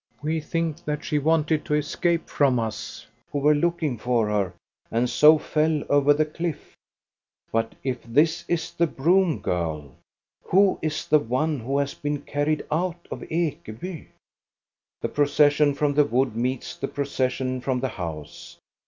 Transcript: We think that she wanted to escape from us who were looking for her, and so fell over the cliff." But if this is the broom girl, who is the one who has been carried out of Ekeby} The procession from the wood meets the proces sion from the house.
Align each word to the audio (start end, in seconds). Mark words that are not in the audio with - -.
We 0.23 0.39
think 0.39 0.83
that 0.85 1.05
she 1.05 1.19
wanted 1.19 1.63
to 1.65 1.75
escape 1.75 2.27
from 2.27 2.57
us 2.57 3.05
who 3.31 3.37
were 3.37 3.53
looking 3.53 3.99
for 3.99 4.29
her, 4.29 4.55
and 4.89 5.07
so 5.07 5.37
fell 5.37 5.83
over 5.89 6.11
the 6.11 6.25
cliff." 6.25 6.73
But 7.51 7.75
if 7.83 8.01
this 8.01 8.43
is 8.47 8.71
the 8.71 8.87
broom 8.87 9.41
girl, 9.41 9.93
who 10.45 10.79
is 10.81 11.05
the 11.07 11.19
one 11.19 11.59
who 11.59 11.77
has 11.77 11.93
been 11.93 12.21
carried 12.23 12.65
out 12.71 13.07
of 13.11 13.21
Ekeby} 13.29 14.07
The 15.03 15.09
procession 15.09 15.75
from 15.75 15.93
the 15.93 16.05
wood 16.05 16.35
meets 16.35 16.75
the 16.75 16.87
proces 16.87 17.33
sion 17.33 17.61
from 17.61 17.79
the 17.79 17.89
house. 17.89 18.57